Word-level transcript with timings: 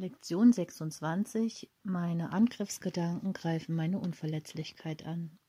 Lektion 0.00 0.52
26 0.52 1.68
Meine 1.82 2.32
Angriffsgedanken 2.32 3.32
greifen 3.32 3.74
meine 3.74 3.98
Unverletzlichkeit 3.98 5.04
an. 5.04 5.40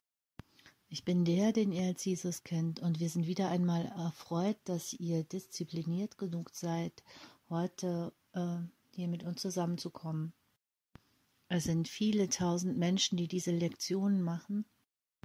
Ich 0.87 1.05
bin 1.05 1.23
der, 1.23 1.53
den 1.53 1.71
ihr 1.71 1.83
als 1.83 2.03
Jesus 2.03 2.43
kennt, 2.43 2.79
und 2.79 2.99
wir 2.99 3.09
sind 3.09 3.27
wieder 3.27 3.49
einmal 3.49 3.85
erfreut, 3.85 4.57
dass 4.63 4.93
ihr 4.93 5.23
diszipliniert 5.23 6.17
genug 6.17 6.49
seid, 6.49 7.03
heute 7.51 8.11
äh, 8.33 8.57
hier 8.95 9.07
mit 9.07 9.21
uns 9.21 9.39
zusammenzukommen. 9.39 10.33
Es 11.47 11.65
sind 11.65 11.87
viele 11.87 12.27
tausend 12.27 12.75
Menschen, 12.75 13.17
die 13.17 13.27
diese 13.27 13.51
Lektionen 13.51 14.23
machen, 14.23 14.65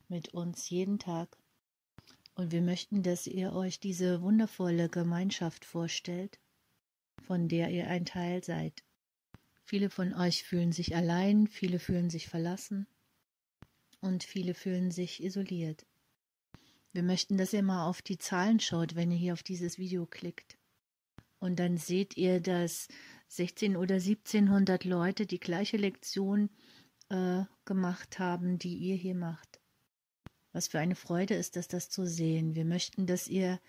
mit 0.06 0.34
uns 0.34 0.68
jeden 0.68 0.98
Tag. 0.98 1.38
Und 2.34 2.52
wir 2.52 2.61
möchten, 2.61 3.02
dass 3.02 3.27
ihr 3.27 3.54
euch 3.54 3.80
diese 3.80 4.20
wundervolle 4.20 4.91
Gemeinschaft 4.91 5.64
vorstellt, 5.64 6.38
von 7.22 7.48
der 7.48 7.70
ihr 7.70 7.86
ein 7.86 8.04
Teil 8.04 8.45
seid. 8.45 8.84
Viele 9.65 9.89
von 9.89 10.12
euch 10.12 10.45
fühlen 10.45 10.73
sich 10.73 10.95
allein, 10.95 11.49
viele 11.49 11.79
fühlen 11.79 12.11
sich 12.11 12.29
verlassen 12.29 12.86
und 14.00 14.22
viele 14.22 14.53
fühlen 14.53 14.91
sich 14.91 15.22
isoliert. 15.22 15.86
Wir 16.93 17.03
möchten, 17.03 17.39
dass 17.39 17.55
ihr 17.55 17.63
mal 17.63 17.89
auf 17.89 18.03
die 18.03 18.19
Zahlen 18.19 18.61
schaut, 18.61 18.95
wenn 18.95 19.11
ihr 19.11 19.17
hier 19.17 19.32
auf 19.32 19.43
dieses 19.43 19.79
Video 19.79 20.07
klickt. 20.07 20.58
Und 21.41 21.58
dann 21.58 21.79
seht 21.79 22.17
ihr, 22.17 22.41
dass 22.41 22.89
16 23.29 23.77
oder 23.77 23.96
1700 23.96 24.85
Leute 24.85 25.27
die 25.27 25.41
gleiche 25.41 25.77
Lektion 25.77 26.50
äh, 27.08 27.43
gemacht 27.64 28.19
haben, 28.19 28.58
die 28.58 28.77
ihr 28.77 28.96
hier 28.96 29.14
macht. 29.14 29.61
Was 30.53 30.69
für 30.69 30.79
eine 30.79 30.94
Freude 30.94 31.35
ist 31.35 31.57
das, 31.57 31.69
das 31.69 31.89
zu 31.89 32.06
sehen. 32.06 32.55
Wir 32.55 32.64
möchten, 32.64 33.06
dass 33.06 33.28
ihr 33.28 33.61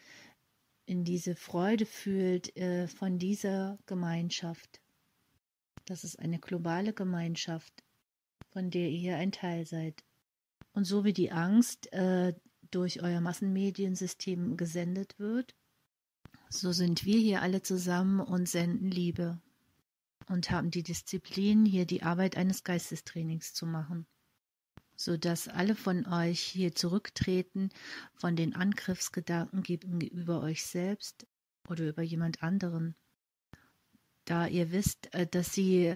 in 0.86 1.04
diese 1.04 1.36
Freude 1.36 1.86
fühlt 1.86 2.56
äh, 2.58 2.88
von 2.88 3.18
dieser 3.18 3.80
Gemeinschaft. 3.88 4.82
Das 5.86 6.04
ist 6.04 6.20
eine 6.20 6.40
globale 6.40 6.94
Gemeinschaft, 6.94 7.74
von 8.50 8.72
der 8.72 8.90
ihr 8.90 9.18
ein 9.18 9.32
Teil 9.32 9.66
seid. 9.66 10.04
Und 10.74 10.86
so 10.86 11.06
wie 11.06 11.14
die 11.14 11.32
Angst 11.32 11.92
äh, 11.94 12.34
durch 12.72 13.02
euer 13.02 13.22
Massenmediensystem 13.22 14.58
gesendet 14.58 15.20
wird, 15.20 15.56
so 16.50 16.72
sind 16.72 17.06
wir 17.06 17.20
hier 17.20 17.42
alle 17.42 17.62
zusammen 17.62 18.20
und 18.20 18.50
senden 18.50 18.90
Liebe 18.90 19.40
und 20.28 20.50
haben 20.50 20.72
die 20.72 20.84
Disziplin, 20.84 21.66
hier 21.66 21.86
die 21.86 22.04
Arbeit 22.04 22.36
eines 22.36 22.64
Geistestrainings 22.64 23.54
zu 23.54 23.66
machen, 23.66 24.08
so 24.96 25.18
dass 25.18 25.48
alle 25.48 25.76
von 25.76 26.06
euch 26.08 26.40
hier 26.40 26.74
zurücktreten 26.74 27.70
von 28.16 28.36
den 28.36 28.56
Angriffsgedanken 28.56 29.64
gegenüber 29.64 30.42
euch 30.42 30.66
selbst 30.66 31.28
oder 31.68 31.88
über 31.88 32.02
jemand 32.02 32.42
anderen 32.42 32.96
da 34.26 34.48
ihr 34.48 34.72
wisst, 34.72 35.14
äh, 35.14 35.28
dass 35.28 35.54
sie 35.54 35.96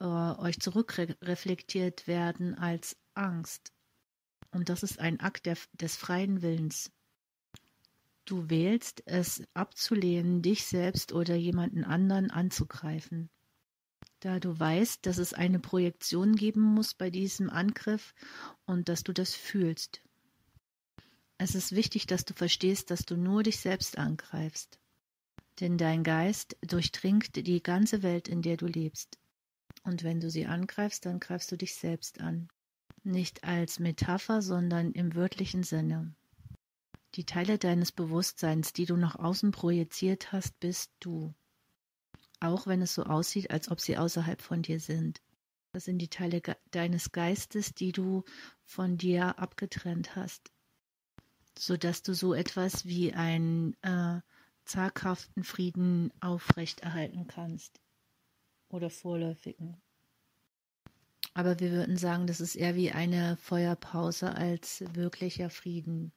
äh, 0.00 0.04
euch 0.04 0.60
zurückreflektiert 0.60 2.06
werden 2.06 2.54
als 2.54 2.96
Angst. 3.14 3.72
Und 4.50 4.68
das 4.68 4.82
ist 4.82 4.98
ein 4.98 5.20
Akt 5.20 5.46
der, 5.46 5.56
des 5.72 5.96
freien 5.96 6.42
Willens. 6.42 6.90
Du 8.24 8.50
wählst 8.50 9.02
es 9.06 9.42
abzulehnen, 9.54 10.42
dich 10.42 10.66
selbst 10.66 11.12
oder 11.12 11.34
jemanden 11.34 11.84
anderen 11.84 12.30
anzugreifen. 12.30 13.30
Da 14.20 14.38
du 14.40 14.58
weißt, 14.58 15.06
dass 15.06 15.18
es 15.18 15.32
eine 15.32 15.60
Projektion 15.60 16.34
geben 16.34 16.60
muss 16.60 16.94
bei 16.94 17.08
diesem 17.08 17.48
Angriff 17.48 18.14
und 18.66 18.88
dass 18.88 19.02
du 19.02 19.12
das 19.12 19.34
fühlst. 19.34 20.02
Es 21.38 21.54
ist 21.54 21.72
wichtig, 21.72 22.06
dass 22.06 22.24
du 22.24 22.34
verstehst, 22.34 22.90
dass 22.90 23.04
du 23.06 23.16
nur 23.16 23.44
dich 23.44 23.60
selbst 23.60 23.96
angreifst 23.96 24.78
denn 25.60 25.78
dein 25.78 26.04
Geist 26.04 26.56
durchdringt 26.62 27.34
die 27.36 27.62
ganze 27.62 28.02
Welt, 28.02 28.28
in 28.28 28.42
der 28.42 28.56
du 28.56 28.66
lebst. 28.66 29.18
Und 29.82 30.02
wenn 30.02 30.20
du 30.20 30.30
sie 30.30 30.46
angreifst, 30.46 31.06
dann 31.06 31.20
greifst 31.20 31.50
du 31.52 31.56
dich 31.56 31.74
selbst 31.74 32.20
an. 32.20 32.48
Nicht 33.04 33.44
als 33.44 33.78
Metapher, 33.78 34.42
sondern 34.42 34.92
im 34.92 35.14
wörtlichen 35.14 35.62
Sinne. 35.62 36.14
Die 37.14 37.24
Teile 37.24 37.58
deines 37.58 37.92
Bewusstseins, 37.92 38.72
die 38.72 38.84
du 38.86 38.96
nach 38.96 39.16
außen 39.16 39.50
projiziert 39.50 40.32
hast, 40.32 40.58
bist 40.60 40.92
du. 41.00 41.34
Auch 42.40 42.66
wenn 42.66 42.82
es 42.82 42.94
so 42.94 43.04
aussieht, 43.04 43.50
als 43.50 43.70
ob 43.70 43.80
sie 43.80 43.96
außerhalb 43.96 44.42
von 44.42 44.62
dir 44.62 44.78
sind. 44.78 45.20
Das 45.72 45.84
sind 45.84 45.98
die 45.98 46.08
Teile 46.08 46.40
deines 46.70 47.12
Geistes, 47.12 47.74
die 47.74 47.92
du 47.92 48.24
von 48.64 48.96
dir 48.96 49.38
abgetrennt 49.38 50.16
hast, 50.16 50.50
sodass 51.58 52.02
du 52.02 52.14
so 52.14 52.34
etwas 52.34 52.86
wie 52.86 53.12
ein 53.12 53.76
äh, 53.82 54.20
zaghaften 54.68 55.44
Frieden 55.44 56.12
aufrechterhalten 56.20 57.26
kannst 57.26 57.80
oder 58.68 58.90
vorläufigen. 58.90 59.76
Aber 61.34 61.60
wir 61.60 61.70
würden 61.70 61.96
sagen, 61.96 62.26
das 62.26 62.40
ist 62.40 62.56
eher 62.56 62.74
wie 62.74 62.90
eine 62.90 63.36
Feuerpause 63.36 64.34
als 64.34 64.84
wirklicher 64.94 65.50
Frieden. 65.50 66.12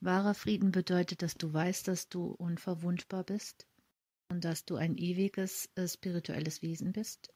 Wahrer 0.00 0.34
Frieden 0.34 0.72
bedeutet, 0.72 1.22
dass 1.22 1.34
du 1.34 1.52
weißt, 1.52 1.88
dass 1.88 2.08
du 2.08 2.26
unverwundbar 2.26 3.24
bist 3.24 3.66
und 4.28 4.44
dass 4.44 4.64
du 4.64 4.76
ein 4.76 4.96
ewiges 4.96 5.68
äh, 5.74 5.88
spirituelles 5.88 6.62
Wesen 6.62 6.92
bist. 6.92 7.32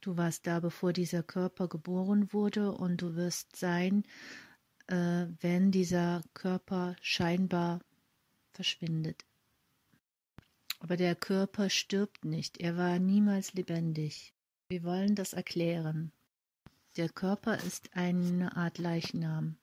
Du 0.00 0.16
warst 0.16 0.46
da, 0.46 0.60
bevor 0.60 0.92
dieser 0.92 1.22
Körper 1.22 1.68
geboren 1.68 2.32
wurde 2.32 2.72
und 2.72 3.02
du 3.02 3.16
wirst 3.16 3.56
sein, 3.56 4.04
äh, 4.86 5.26
wenn 5.40 5.70
dieser 5.70 6.22
Körper 6.34 6.96
scheinbar 7.00 7.80
verschwindet. 8.52 9.27
Aber 10.80 10.96
der 10.96 11.16
Körper 11.16 11.70
stirbt 11.70 12.24
nicht, 12.24 12.58
er 12.58 12.76
war 12.76 12.98
niemals 12.98 13.52
lebendig. 13.54 14.34
Wir 14.68 14.84
wollen 14.84 15.14
das 15.14 15.32
erklären. 15.32 16.12
Der 16.96 17.08
Körper 17.08 17.58
ist 17.58 17.94
eine 17.94 18.56
Art 18.56 18.78
Leichnam, 18.78 19.56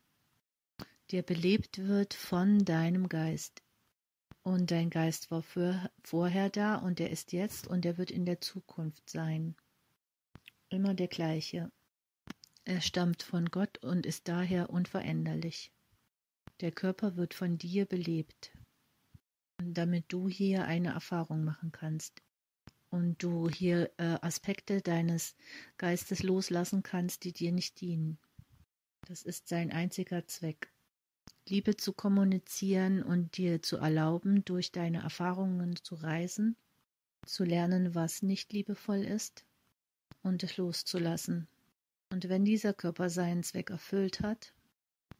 der 1.11 1.21
belebt 1.21 1.77
wird 1.79 2.13
von 2.13 2.65
deinem 2.65 3.09
Geist. 3.09 3.61
Und 4.43 4.71
dein 4.71 4.89
Geist 4.89 5.31
war 5.31 5.41
für, 5.41 5.89
vorher 6.03 6.49
da 6.49 6.75
und 6.75 6.99
er 6.99 7.09
ist 7.09 7.31
jetzt 7.31 7.67
und 7.67 7.85
er 7.85 7.97
wird 7.97 8.11
in 8.11 8.25
der 8.25 8.41
Zukunft 8.41 9.09
sein. 9.09 9.55
Immer 10.69 10.93
der 10.93 11.07
gleiche. 11.07 11.71
Er 12.63 12.81
stammt 12.81 13.23
von 13.23 13.47
Gott 13.47 13.77
und 13.79 14.05
ist 14.05 14.27
daher 14.27 14.69
unveränderlich. 14.69 15.71
Der 16.61 16.71
Körper 16.71 17.15
wird 17.15 17.33
von 17.33 17.57
dir 17.57 17.85
belebt 17.85 18.51
damit 19.57 20.05
du 20.09 20.27
hier 20.27 20.65
eine 20.65 20.89
Erfahrung 20.89 21.43
machen 21.43 21.71
kannst 21.71 22.21
und 22.89 23.21
du 23.21 23.49
hier 23.49 23.91
äh, 23.97 24.17
Aspekte 24.21 24.81
deines 24.81 25.35
Geistes 25.77 26.23
loslassen 26.23 26.83
kannst, 26.83 27.23
die 27.23 27.33
dir 27.33 27.51
nicht 27.51 27.79
dienen. 27.81 28.17
Das 29.07 29.23
ist 29.23 29.47
sein 29.47 29.71
einziger 29.71 30.27
Zweck. 30.27 30.71
Liebe 31.47 31.77
zu 31.77 31.93
kommunizieren 31.93 33.03
und 33.03 33.37
dir 33.37 33.61
zu 33.61 33.77
erlauben, 33.77 34.43
durch 34.45 34.71
deine 34.71 35.03
Erfahrungen 35.03 35.75
zu 35.75 35.93
reisen, 35.95 36.55
zu 37.25 37.43
lernen, 37.43 37.93
was 37.93 38.23
nicht 38.23 38.51
liebevoll 38.51 39.03
ist 39.03 39.45
und 40.23 40.43
es 40.43 40.57
loszulassen. 40.57 41.47
Und 42.09 42.29
wenn 42.29 42.45
dieser 42.45 42.73
Körper 42.73 43.09
seinen 43.09 43.43
Zweck 43.43 43.69
erfüllt 43.69 44.21
hat, 44.21 44.54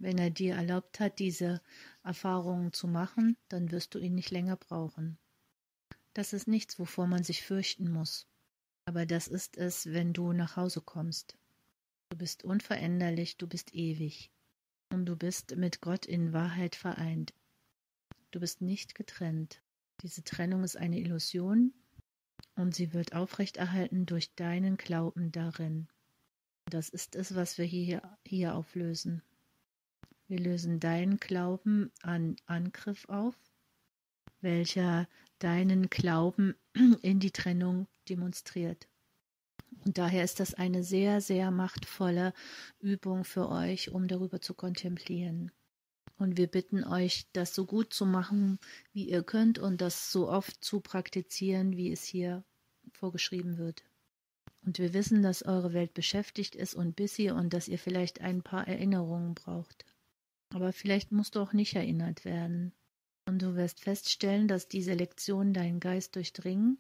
wenn 0.06 0.20
er 0.20 0.30
dir 0.30 0.54
erlaubt 0.54 1.00
hat, 1.00 1.18
diese 1.18 1.64
Erfahrungen 2.04 2.72
zu 2.72 2.88
machen, 2.88 3.38
dann 3.50 3.72
wirst 3.72 3.96
du 3.96 4.00
ihn 4.00 4.14
nicht 4.14 4.30
länger 4.30 4.56
brauchen. 4.56 5.18
Das 6.14 6.32
ist 6.32 6.48
nichts, 6.48 6.78
wovor 6.78 7.08
man 7.08 7.24
sich 7.24 7.42
fürchten 7.42 7.92
muss. 7.92 8.28
Aber 8.86 9.08
das 9.08 9.28
ist 9.28 9.58
es, 9.58 9.88
wenn 9.88 10.14
du 10.14 10.32
nach 10.32 10.58
Hause 10.58 10.82
kommst. 10.82 11.40
Du 12.10 12.18
bist 12.18 12.44
unveränderlich, 12.44 13.38
du 13.38 13.48
bist 13.48 13.74
ewig. 13.74 14.32
Und 14.94 15.08
du 15.08 15.16
bist 15.16 15.56
mit 15.56 15.82
Gott 15.82 16.06
in 16.06 16.34
Wahrheit 16.34 16.76
vereint. 16.76 17.34
Du 18.30 18.40
bist 18.40 18.62
nicht 18.62 18.94
getrennt. 18.94 19.64
Diese 20.04 20.24
Trennung 20.24 20.64
ist 20.64 20.78
eine 20.78 21.00
Illusion 21.00 21.74
und 22.56 22.76
sie 22.76 22.94
wird 22.94 23.16
aufrechterhalten 23.16 24.06
durch 24.06 24.36
deinen 24.36 24.78
Glauben 24.78 25.32
darin. 25.32 25.88
Das 26.70 26.90
ist 26.90 27.16
es, 27.16 27.34
was 27.34 27.58
wir 27.58 27.66
hier, 27.66 28.18
hier 28.24 28.54
auflösen. 28.54 29.24
Wir 30.28 30.40
lösen 30.40 30.80
deinen 30.80 31.18
Glauben 31.18 31.92
an 32.02 32.36
Angriff 32.48 33.08
auf, 33.10 33.36
welcher 34.42 35.08
deinen 35.38 35.90
Glauben 35.90 36.56
in 37.04 37.20
die 37.20 37.32
Trennung 37.32 37.88
demonstriert. 38.10 38.88
Und 39.86 40.00
daher 40.00 40.24
ist 40.24 40.40
das 40.40 40.56
eine 40.56 40.84
sehr, 40.84 41.22
sehr 41.22 41.52
machtvolle 41.52 42.34
Übung 42.80 43.24
für 43.24 43.50
euch, 43.50 43.92
um 43.92 44.08
darüber 44.08 44.42
zu 44.42 44.56
kontemplieren. 44.56 45.52
Und 46.18 46.38
wir 46.38 46.48
bitten 46.48 46.84
euch, 46.84 47.28
das 47.34 47.54
so 47.54 47.66
gut 47.66 47.94
zu 47.94 48.06
machen, 48.06 48.58
wie 48.94 49.08
ihr 49.08 49.22
könnt 49.22 49.60
und 49.60 49.82
das 49.82 50.12
so 50.12 50.30
oft 50.30 50.64
zu 50.64 50.80
praktizieren, 50.80 51.76
wie 51.78 51.92
es 51.92 52.04
hier 52.04 52.44
vorgeschrieben 52.94 53.58
wird. 53.58 53.84
Und 54.66 54.80
wir 54.80 54.94
wissen, 54.94 55.22
dass 55.22 55.44
eure 55.44 55.74
Welt 55.74 55.94
beschäftigt 55.94 56.56
ist 56.56 56.74
und 56.74 56.96
busy 56.96 57.30
und 57.30 57.54
dass 57.54 57.68
ihr 57.68 57.78
vielleicht 57.78 58.22
ein 58.22 58.42
paar 58.42 58.68
Erinnerungen 58.68 59.36
braucht. 59.36 59.86
Aber 60.56 60.72
vielleicht 60.72 61.12
musst 61.12 61.36
du 61.36 61.42
auch 61.42 61.52
nicht 61.52 61.76
erinnert 61.76 62.24
werden. 62.24 62.72
Und 63.28 63.42
du 63.42 63.56
wirst 63.58 63.82
feststellen, 63.82 64.48
dass 64.48 64.70
diese 64.70 64.94
Lektionen 64.94 65.54
deinen 65.54 65.82
Geist 65.82 66.16
durchdringen 66.16 66.78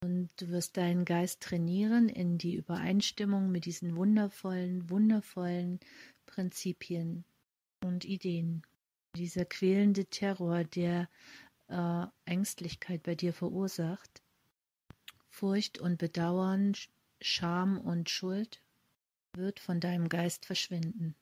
Und 0.00 0.30
du 0.36 0.50
wirst 0.50 0.76
deinen 0.76 1.04
Geist 1.04 1.40
trainieren 1.42 2.08
in 2.08 2.38
die 2.38 2.54
Übereinstimmung 2.54 3.50
mit 3.50 3.64
diesen 3.64 3.96
wundervollen, 3.96 4.88
wundervollen 4.88 5.80
Prinzipien 6.26 7.24
und 7.84 8.04
Ideen. 8.04 8.62
Dieser 9.16 9.44
quälende 9.44 10.04
Terror, 10.06 10.62
der 10.62 11.08
äh, 11.66 12.06
Ängstlichkeit 12.24 13.02
bei 13.02 13.16
dir 13.16 13.32
verursacht, 13.32 14.22
Furcht 15.28 15.78
und 15.78 15.98
Bedauern, 15.98 16.74
Scham 17.20 17.80
und 17.80 18.10
Schuld, 18.10 18.62
wird 19.34 19.58
von 19.58 19.80
deinem 19.80 20.08
Geist 20.08 20.46
verschwinden. 20.46 21.16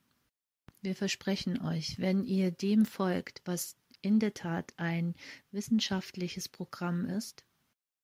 Wir 0.87 0.94
versprechen 0.94 1.61
euch, 1.61 1.99
wenn 1.99 2.23
ihr 2.23 2.53
dem 2.53 2.85
folgt, 2.85 3.43
was 3.44 3.77
in 4.03 4.21
der 4.21 4.35
Tat 4.35 4.73
ein 4.77 5.17
wissenschaftliches 5.50 6.49
Programm 6.49 7.06
ist, 7.06 7.44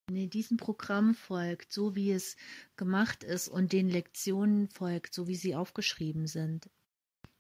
wenn 0.08 0.17
ihr 0.17 0.29
diesem 0.29 0.56
Programm 0.56 1.14
folgt, 1.14 1.73
so 1.73 1.94
wie 1.94 2.11
es 2.11 2.34
gemacht 2.75 3.23
ist 3.23 3.46
und 3.46 3.73
den 3.73 3.88
Lektionen 3.88 4.67
folgt, 4.67 5.14
so 5.14 5.29
wie 5.29 5.37
sie 5.37 5.55
aufgeschrieben 5.55 6.26
sind, 6.26 6.70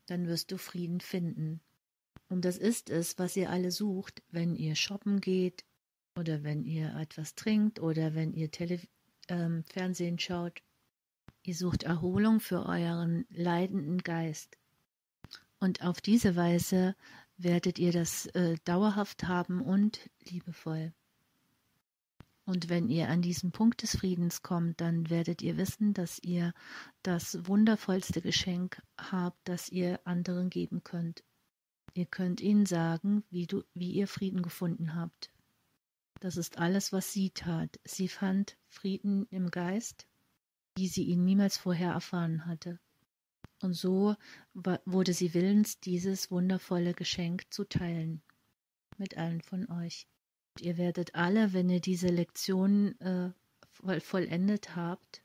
dann 0.06 0.28
wirst 0.28 0.52
du 0.52 0.58
Frieden 0.58 1.00
finden. 1.00 1.60
Und 2.28 2.44
das 2.44 2.56
ist 2.56 2.88
es, 2.88 3.18
was 3.18 3.36
ihr 3.36 3.50
alle 3.50 3.72
sucht, 3.72 4.22
wenn 4.30 4.54
ihr 4.54 4.76
shoppen 4.76 5.20
geht 5.20 5.64
oder 6.16 6.44
wenn 6.44 6.62
ihr 6.62 6.94
etwas 6.94 7.34
trinkt 7.34 7.80
oder 7.80 8.14
wenn 8.14 8.32
ihr 8.32 8.52
Tele 8.52 8.78
ähm, 9.26 9.64
Fernsehen 9.64 10.20
schaut. 10.20 10.62
Ihr 11.42 11.56
sucht 11.56 11.82
Erholung 11.82 12.38
für 12.38 12.64
euren 12.64 13.26
leidenden 13.28 13.98
Geist. 14.04 14.56
Und 15.62 15.80
auf 15.82 16.00
diese 16.00 16.34
Weise 16.34 16.96
werdet 17.36 17.78
ihr 17.78 17.92
das 17.92 18.26
äh, 18.34 18.56
dauerhaft 18.64 19.28
haben 19.28 19.60
und 19.62 20.10
liebevoll. 20.28 20.92
Und 22.44 22.68
wenn 22.68 22.88
ihr 22.88 23.08
an 23.08 23.22
diesen 23.22 23.52
Punkt 23.52 23.82
des 23.82 23.96
Friedens 23.96 24.42
kommt, 24.42 24.80
dann 24.80 25.08
werdet 25.08 25.40
ihr 25.40 25.56
wissen, 25.56 25.94
dass 25.94 26.18
ihr 26.18 26.52
das 27.04 27.46
wundervollste 27.46 28.20
Geschenk 28.22 28.82
habt, 28.98 29.38
das 29.44 29.68
ihr 29.68 30.00
anderen 30.04 30.50
geben 30.50 30.82
könnt. 30.82 31.22
Ihr 31.94 32.06
könnt 32.06 32.40
ihnen 32.40 32.66
sagen, 32.66 33.22
wie, 33.30 33.46
du, 33.46 33.62
wie 33.72 33.92
ihr 33.92 34.08
Frieden 34.08 34.42
gefunden 34.42 34.96
habt. 34.96 35.30
Das 36.18 36.36
ist 36.36 36.58
alles, 36.58 36.92
was 36.92 37.12
sie 37.12 37.30
tat. 37.30 37.78
Sie 37.84 38.08
fand 38.08 38.56
Frieden 38.68 39.28
im 39.30 39.52
Geist, 39.52 40.08
wie 40.74 40.88
sie 40.88 41.04
ihn 41.04 41.24
niemals 41.24 41.56
vorher 41.56 41.92
erfahren 41.92 42.46
hatte. 42.46 42.80
Und 43.62 43.74
so 43.74 44.16
wurde 44.54 45.12
sie 45.12 45.34
willens, 45.34 45.78
dieses 45.78 46.32
wundervolle 46.32 46.94
Geschenk 46.94 47.44
zu 47.50 47.64
teilen 47.64 48.20
mit 48.98 49.16
allen 49.16 49.40
von 49.40 49.70
euch. 49.70 50.08
Und 50.54 50.66
ihr 50.66 50.78
werdet 50.78 51.14
alle, 51.14 51.52
wenn 51.52 51.70
ihr 51.70 51.80
diese 51.80 52.08
Lektion 52.08 53.00
äh, 53.00 53.30
vollendet 54.00 54.74
habt, 54.74 55.22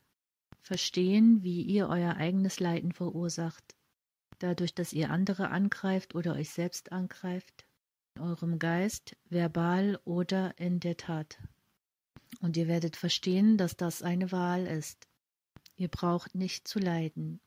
verstehen, 0.60 1.42
wie 1.42 1.62
ihr 1.62 1.88
euer 1.88 2.16
eigenes 2.16 2.60
Leiden 2.60 2.92
verursacht, 2.92 3.74
dadurch, 4.38 4.74
dass 4.74 4.92
ihr 4.92 5.10
andere 5.10 5.50
angreift 5.50 6.14
oder 6.14 6.34
euch 6.34 6.50
selbst 6.50 6.92
angreift, 6.92 7.66
in 8.14 8.22
eurem 8.22 8.58
Geist, 8.58 9.16
verbal 9.28 10.00
oder 10.04 10.56
in 10.58 10.78
der 10.78 10.96
Tat. 10.96 11.38
Und 12.40 12.56
ihr 12.56 12.68
werdet 12.68 12.96
verstehen, 12.96 13.56
dass 13.58 13.76
das 13.76 14.02
eine 14.02 14.30
Wahl 14.30 14.66
ist. 14.66 15.08
Ihr 15.76 15.88
braucht 15.88 16.34
nicht 16.34 16.68
zu 16.68 16.78
leiden. 16.78 17.40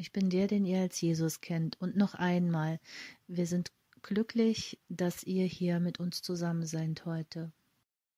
Ich 0.00 0.12
bin 0.12 0.30
der, 0.30 0.46
den 0.46 0.64
ihr 0.64 0.80
als 0.80 0.98
Jesus 0.98 1.42
kennt. 1.42 1.78
Und 1.78 1.94
noch 1.94 2.14
einmal, 2.14 2.80
wir 3.28 3.46
sind 3.46 3.70
glücklich, 4.00 4.78
dass 4.88 5.24
ihr 5.24 5.44
hier 5.44 5.78
mit 5.78 6.00
uns 6.00 6.22
zusammen 6.22 6.64
seid 6.64 7.04
heute. 7.04 7.52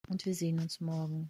Und 0.07 0.25
wir 0.25 0.33
sehen 0.33 0.61
uns 0.61 0.81
morgen. 0.81 1.29